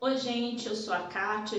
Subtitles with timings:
[0.00, 1.58] Oi, gente, eu sou a Kátia.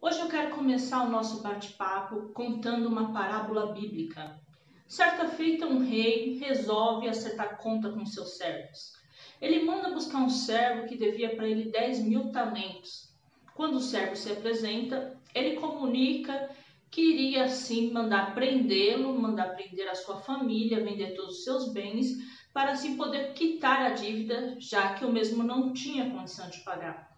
[0.00, 4.40] Hoje eu quero começar o nosso bate-papo contando uma parábola bíblica.
[4.88, 8.94] Certa feita, um rei resolve acertar conta com seus servos.
[9.38, 13.14] Ele manda buscar um servo que devia para ele 10 mil talentos.
[13.54, 16.48] Quando o servo se apresenta, ele comunica
[16.90, 22.16] que iria sim mandar prendê-lo, mandar prender a sua família, vender todos os seus bens,
[22.52, 27.10] para assim poder quitar a dívida, já que o mesmo não tinha condição de pagar.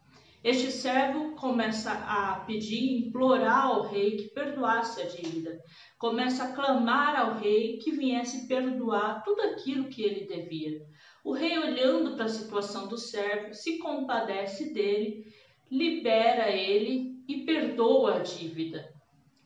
[0.44, 5.62] Este servo começa a pedir, implorar ao rei que perdoasse a dívida,
[5.96, 10.84] começa a clamar ao rei que viesse perdoar tudo aquilo que ele devia.
[11.24, 15.24] O rei, olhando para a situação do servo, se compadece dele,
[15.70, 18.92] libera ele e perdoa a dívida.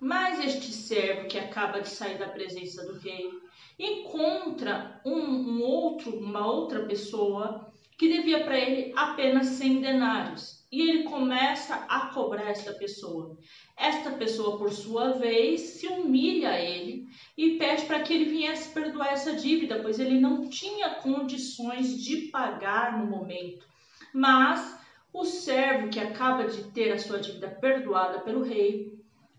[0.00, 3.30] Mas este servo que acaba de sair da presença do rei
[3.78, 10.66] encontra um, um outro, uma outra pessoa que devia para ele apenas 100 denários.
[10.70, 13.38] E ele começa a cobrar esta pessoa.
[13.76, 18.74] Esta pessoa, por sua vez, se humilha a ele e pede para que ele viesse
[18.74, 23.66] perdoar essa dívida, pois ele não tinha condições de pagar no momento.
[24.12, 24.78] Mas
[25.12, 28.96] o servo que acaba de ter a sua dívida perdoada pelo rei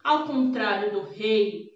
[0.08, 1.67] ao contrário do rei,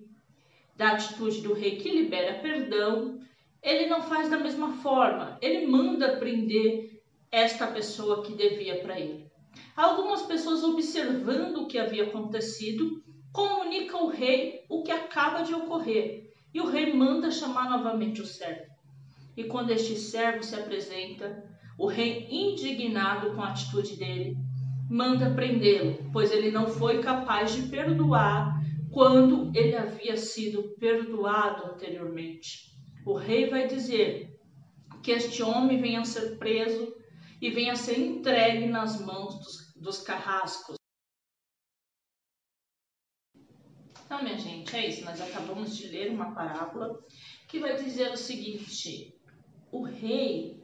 [0.75, 3.19] da atitude do rei que libera perdão,
[3.61, 5.37] ele não faz da mesma forma.
[5.41, 9.29] Ele manda prender esta pessoa que devia para ele.
[9.75, 16.31] Algumas pessoas, observando o que havia acontecido, comunicam ao rei o que acaba de ocorrer.
[16.53, 18.71] E o rei manda chamar novamente o servo.
[19.37, 24.37] E quando este servo se apresenta, o rei, indignado com a atitude dele,
[24.89, 28.61] manda prendê-lo, pois ele não foi capaz de perdoar
[28.91, 32.71] quando ele havia sido perdoado anteriormente.
[33.05, 34.37] O rei vai dizer
[35.01, 36.93] que este homem venha a ser preso
[37.41, 40.75] e venha a ser entregue nas mãos dos, dos carrascos.
[44.05, 45.05] Então, minha gente, é isso.
[45.05, 46.99] Nós acabamos de ler uma parábola
[47.47, 49.17] que vai dizer o seguinte:
[49.71, 50.61] o rei,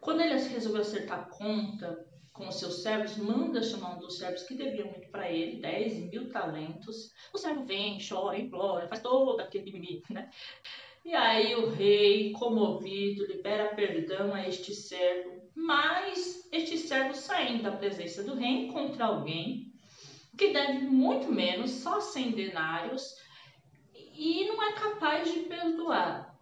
[0.00, 4.54] quando ele resolveu acertar conta com os seus servos, manda chamar um dos servos que
[4.54, 7.12] devia muito para ele, 10 mil talentos.
[7.32, 10.30] O servo vem, chora, implora, faz todo aquele mimimi, né?
[11.04, 17.72] E aí o rei, comovido, libera perdão a este servo, mas este servo saindo da
[17.72, 19.72] presença do rei encontra alguém
[20.38, 23.16] que deve muito menos, só 100 denários,
[23.94, 26.38] e não é capaz de perdoar.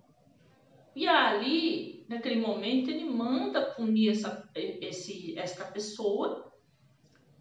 [0.95, 6.53] E ali naquele momento ele manda punir essa, esse, esta pessoa.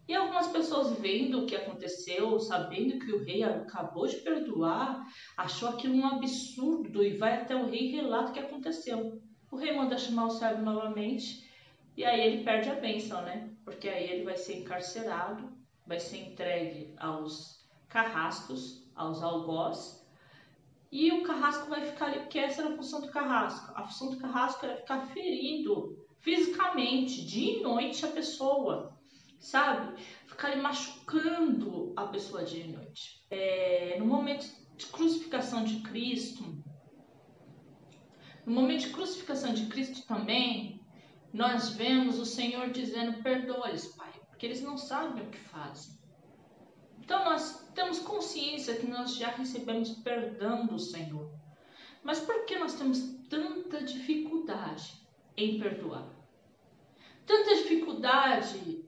[0.07, 5.03] E algumas pessoas vendo o que aconteceu, sabendo que o rei acabou de perdoar,
[5.35, 9.19] achou aquilo um absurdo e vai até o rei e relata o que aconteceu.
[9.51, 11.49] O rei manda chamar o servo novamente
[11.97, 13.49] e aí ele perde a bênção, né?
[13.65, 15.51] Porque aí ele vai ser encarcerado,
[15.85, 19.98] vai ser entregue aos carrascos, aos algozes,
[20.91, 23.71] e o carrasco vai ficar ali, porque essa era a função do carrasco.
[23.75, 28.97] A função do carrasco era ficar ferindo fisicamente, dia e noite, a pessoa,
[29.39, 30.01] sabe?
[30.25, 33.23] Ficar ali machucando a pessoa dia e noite.
[33.29, 36.43] É, no momento de crucificação de Cristo,
[38.45, 40.81] no momento de crucificação de Cristo também,
[41.31, 45.99] nós vemos o Senhor dizendo: perdoa-lhes, Pai, porque eles não sabem o que fazem.
[46.99, 51.31] Então nós temos consciência que nós já recebemos perdão do Senhor.
[52.03, 55.07] Mas por que nós temos tanta dificuldade
[55.37, 56.13] em perdoar?
[57.25, 58.85] Tanta dificuldade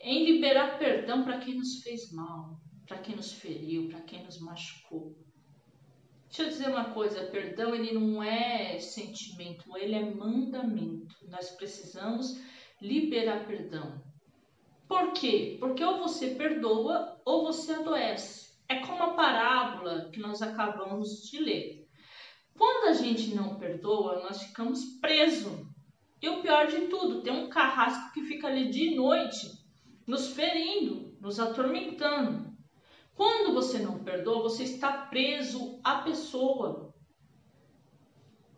[0.00, 4.40] em liberar perdão para quem nos fez mal, para quem nos feriu, para quem nos
[4.40, 5.14] machucou.
[6.28, 11.14] Deixa eu dizer uma coisa, perdão ele não é sentimento, ele é mandamento.
[11.28, 12.40] Nós precisamos
[12.80, 14.02] liberar perdão.
[14.88, 15.58] Por quê?
[15.60, 18.48] Porque ou você perdoa ou você adoece.
[18.66, 21.86] É como a parábola que nós acabamos de ler.
[22.56, 25.66] Quando a gente não perdoa, nós ficamos presos.
[26.20, 29.48] E o pior de tudo, tem um carrasco que fica ali de noite,
[30.06, 32.56] nos ferindo, nos atormentando.
[33.14, 36.94] Quando você não perdoa, você está preso à pessoa.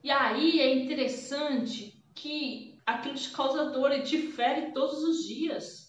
[0.03, 5.80] E aí é interessante que aquilo te causa dor e te fere todos os dias.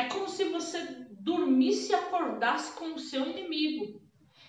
[0.00, 0.78] É como se você
[1.10, 4.00] dormisse e acordasse com o seu inimigo.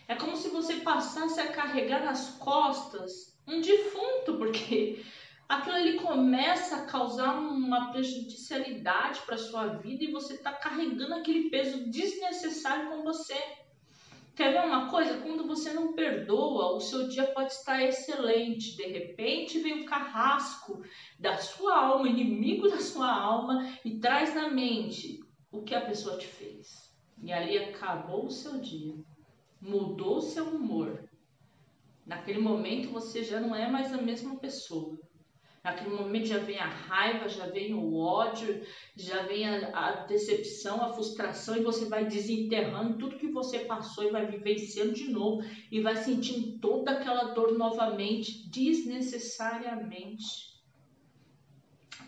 [0.07, 5.03] É como se você passasse a carregar nas costas um defunto, porque
[5.49, 11.49] aquilo ali começa a causar uma prejudicialidade para sua vida e você está carregando aquele
[11.49, 13.35] peso desnecessário com você.
[14.33, 15.17] Quer ver uma coisa?
[15.17, 18.77] Quando você não perdoa, o seu dia pode estar excelente.
[18.77, 20.81] De repente vem o carrasco
[21.19, 26.17] da sua alma, inimigo da sua alma, e traz na mente o que a pessoa
[26.17, 26.91] te fez.
[27.21, 28.95] E ali acabou o seu dia,
[29.59, 31.09] mudou o seu humor.
[32.05, 34.99] Naquele momento você já não é mais a mesma pessoa.
[35.63, 38.65] Naquele momento já vem a raiva, já vem o ódio,
[38.95, 44.05] já vem a, a, decepção, a frustração, e você vai desenterrando tudo que você passou
[44.05, 50.59] e vai vivenciando de novo e vai sentindo toda aquela dor novamente, desnecessariamente.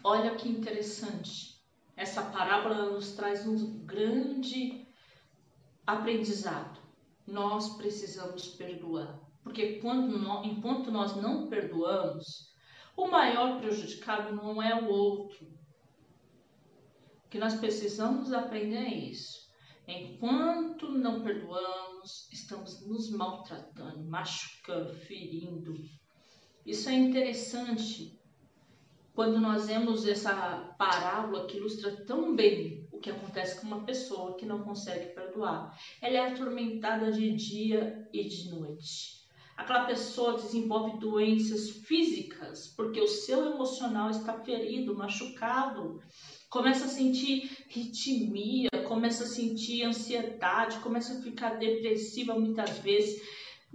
[0.04, 1.53] Olha que interessante.
[1.96, 4.88] Essa parábola nos traz um grande
[5.86, 6.80] aprendizado.
[7.26, 9.20] Nós precisamos perdoar.
[9.44, 12.52] Porque quando nós, enquanto nós não perdoamos,
[12.96, 15.46] o maior prejudicado não é o outro.
[17.26, 19.44] O que nós precisamos aprender é isso.
[19.88, 25.76] Enquanto não perdoamos, estamos nos maltratando, machucando, ferindo.
[26.66, 28.18] Isso é interessante
[29.14, 34.36] quando nós vemos essa parábola que ilustra tão bem o que acontece com uma pessoa
[34.36, 35.78] que não consegue perdoar.
[36.02, 39.24] Ela é atormentada de dia e de noite.
[39.56, 46.02] Aquela pessoa desenvolve doenças físicas porque o seu emocional está ferido, machucado.
[46.50, 53.22] Começa a sentir ritmia, começa a sentir ansiedade, começa a ficar depressiva muitas vezes.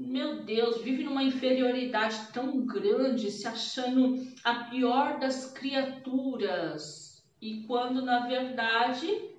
[0.01, 7.27] Meu Deus, vive numa inferioridade tão grande, se achando a pior das criaturas.
[7.43, 9.35] E quando na verdade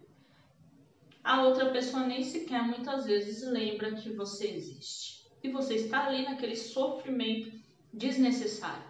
[1.23, 6.23] a outra pessoa nem sequer muitas vezes lembra que você existe e você está ali
[6.23, 7.57] naquele sofrimento
[7.93, 8.83] desnecessário.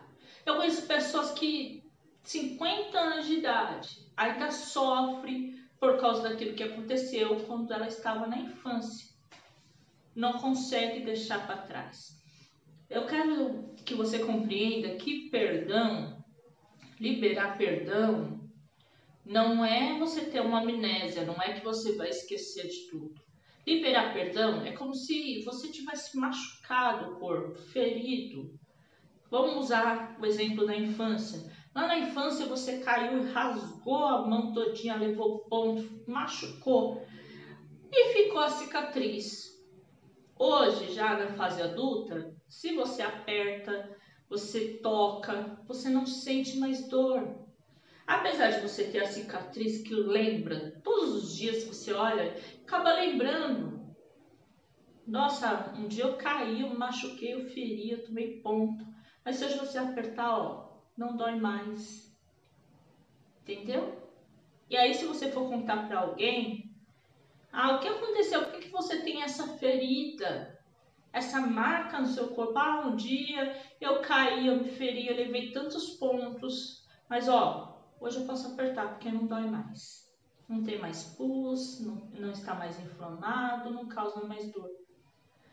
[0.47, 1.83] Eu conheço pessoas que
[2.23, 8.39] 50 anos de idade ainda sofrem por causa daquilo que aconteceu quando ela estava na
[8.39, 9.08] infância.
[10.15, 12.19] Não consegue deixar para trás.
[12.89, 16.23] Eu quero que você compreenda que perdão,
[16.99, 18.39] liberar perdão,
[19.25, 23.21] não é você ter uma amnésia, não é que você vai esquecer de tudo.
[23.65, 28.59] Liberar perdão é como se você tivesse machucado o corpo, ferido.
[29.29, 31.51] Vamos usar o exemplo da infância.
[31.75, 37.05] Lá na infância você caiu e rasgou a mão todinha, levou ponto, machucou
[37.91, 39.48] e ficou a cicatriz.
[40.41, 43.93] Hoje, já na fase adulta, se você aperta,
[44.29, 47.45] você toca, você não sente mais dor.
[48.07, 53.93] Apesar de você ter a cicatriz que lembra, todos os dias você olha, acaba lembrando.
[55.05, 58.87] Nossa, um dia eu caí, eu machuquei, eu feri, eu tomei ponto.
[59.25, 62.17] Mas se hoje você apertar, ó, não dói mais.
[63.41, 64.09] Entendeu?
[64.69, 66.68] E aí, se você for contar para alguém,
[67.51, 68.43] ah, o que aconteceu?
[68.43, 70.57] Por que, que você tem essa ferida?
[71.11, 72.57] Essa marca no seu corpo?
[72.57, 76.87] Ah, um dia eu caí, eu me feri, eu levei tantos pontos.
[77.09, 80.07] Mas ó, Hoje eu posso apertar porque não dói mais.
[80.47, 84.69] Não tem mais pus, não, não está mais inflamado, não causa mais dor.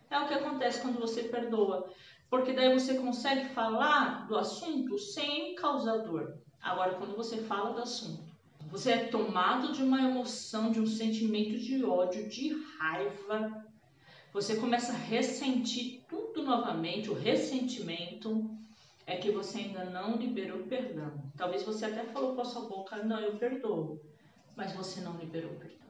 [0.09, 1.93] É o que acontece quando você perdoa,
[2.31, 6.39] porque daí você consegue falar do assunto sem causar dor.
[6.63, 8.26] Agora, quando você fala do assunto,
[8.69, 13.65] você é tomado de uma emoção, de um sentimento de ódio, de raiva,
[14.33, 18.51] você começa a ressentir tudo novamente, o ressentimento,
[19.07, 21.31] é que você ainda não liberou perdão.
[21.37, 24.01] Talvez você até falou com a sua boca, não, eu perdoo,
[24.57, 25.87] mas você não liberou perdão.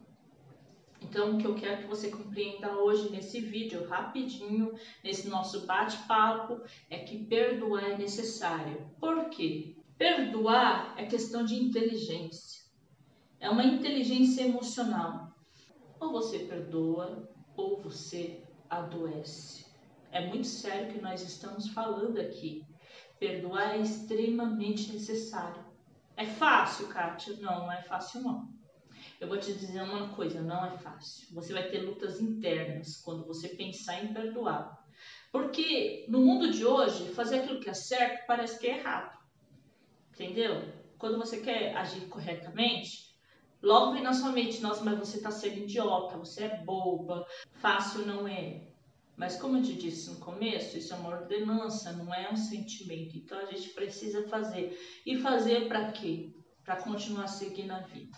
[1.00, 6.62] Então, o que eu quero que você compreenda hoje nesse vídeo, rapidinho, nesse nosso bate-papo,
[6.90, 8.90] é que perdoar é necessário.
[8.98, 9.76] Por quê?
[9.96, 12.55] Perdoar é questão de inteligência.
[13.46, 15.32] É uma inteligência emocional.
[16.00, 19.66] Ou você perdoa, ou você adoece.
[20.10, 22.66] É muito sério que nós estamos falando aqui.
[23.20, 25.64] Perdoar é extremamente necessário.
[26.16, 27.36] É fácil, Kátia?
[27.36, 28.52] Não, não é fácil não.
[29.20, 31.32] Eu vou te dizer uma coisa, não é fácil.
[31.32, 34.76] Você vai ter lutas internas quando você pensar em perdoar.
[35.30, 39.16] Porque no mundo de hoje, fazer aquilo que é certo parece que é errado.
[40.10, 40.64] Entendeu?
[40.98, 43.14] Quando você quer agir corretamente,
[43.66, 48.06] logo vem na sua mente, nossa, mas você está sendo idiota, você é boba, fácil
[48.06, 48.62] não é.
[49.16, 53.16] Mas como eu te disse no começo, isso é uma ordenança, não é um sentimento.
[53.16, 54.78] Então a gente precisa fazer.
[55.04, 56.32] E fazer para quê?
[56.62, 58.16] Para continuar seguindo a vida.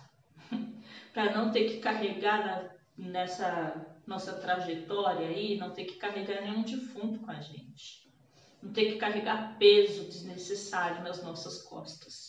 [1.15, 7.21] para não ter que carregar nessa nossa trajetória aí, não ter que carregar nenhum defunto
[7.21, 8.13] com a gente.
[8.61, 12.28] Não ter que carregar peso desnecessário nas nossas costas.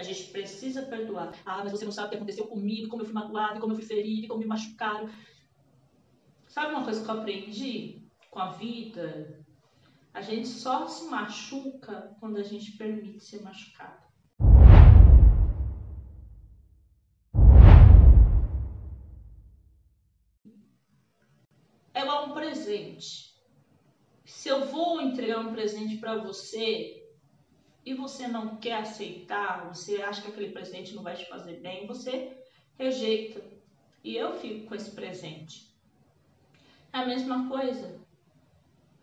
[0.00, 1.34] A gente precisa perdoar.
[1.44, 3.76] Ah, mas você não sabe o que aconteceu comigo, como eu fui magoada, como eu
[3.76, 5.10] fui ferida, como me machucaram.
[6.48, 9.44] Sabe uma coisa que eu aprendi com a vida?
[10.14, 14.00] A gente só se machuca quando a gente permite ser machucado.
[21.92, 23.34] Ela é um presente.
[24.24, 26.99] Se eu vou entregar um presente para você
[27.90, 31.86] e você não quer aceitar, você acha que aquele presente não vai te fazer bem,
[31.86, 32.36] você
[32.78, 33.42] rejeita.
[34.02, 35.74] E eu fico com esse presente.
[36.92, 38.00] É a mesma coisa.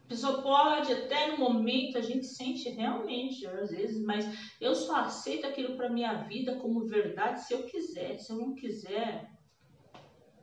[0.06, 4.26] A pessoa pode, até no momento, a gente sente realmente, às vezes, mas
[4.60, 8.18] eu só aceito aquilo para minha vida como verdade se eu quiser.
[8.18, 9.30] Se eu não quiser,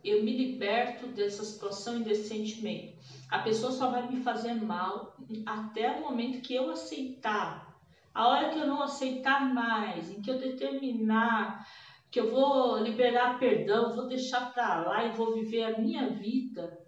[0.05, 2.99] eu me liberto dessa situação e desse sentimento.
[3.31, 7.74] A pessoa só vai me fazer mal até o momento que eu aceitar.
[8.15, 11.67] A hora que eu não aceitar mais, em que eu determinar
[12.13, 16.79] que eu vou liberar perdão, vou deixar para lá e vou viver a minha vida,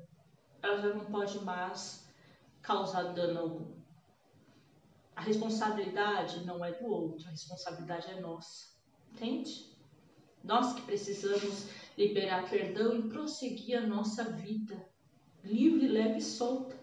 [0.63, 2.09] ela já não pode mais
[2.63, 3.77] causar dano algum.
[5.17, 8.77] A responsabilidade não é do outro, a responsabilidade é nossa.
[9.13, 9.77] Entende?
[10.45, 14.89] Nós que precisamos liberar perdão e prosseguir a nossa vida
[15.43, 16.77] livre, leve e solta.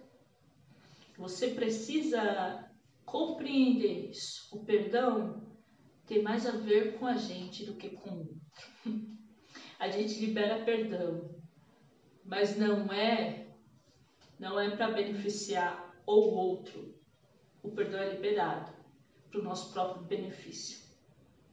[1.17, 2.69] Você precisa
[3.05, 4.55] compreender isso.
[4.55, 5.41] O perdão
[6.05, 8.41] tem mais a ver com a gente do que com o outro.
[9.79, 11.35] A gente libera perdão,
[12.23, 13.53] mas não é
[14.39, 16.97] não é para beneficiar o outro.
[17.61, 18.73] O perdão é liberado
[19.29, 20.79] para o nosso próprio benefício,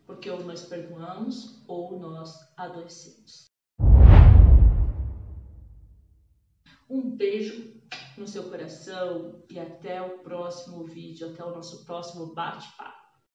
[0.07, 3.50] porque ou nós perdoamos ou nós adoecemos.
[6.91, 7.73] Um beijo
[8.19, 13.00] no seu coração e até o próximo vídeo, até o nosso próximo bate-papo.